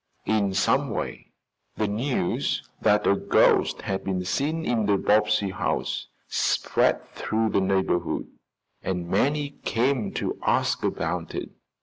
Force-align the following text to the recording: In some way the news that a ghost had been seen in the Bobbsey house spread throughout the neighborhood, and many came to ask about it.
In 0.25 0.55
some 0.55 0.89
way 0.89 1.31
the 1.77 1.87
news 1.87 2.67
that 2.81 3.05
a 3.05 3.15
ghost 3.15 3.83
had 3.83 4.03
been 4.03 4.25
seen 4.25 4.65
in 4.65 4.87
the 4.87 4.97
Bobbsey 4.97 5.51
house 5.51 6.07
spread 6.27 7.07
throughout 7.09 7.51
the 7.51 7.61
neighborhood, 7.61 8.25
and 8.81 9.07
many 9.07 9.51
came 9.63 10.11
to 10.13 10.39
ask 10.41 10.83
about 10.83 11.35
it. 11.35 11.51